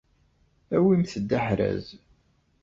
[0.75, 1.87] Awimt-d aḥraz.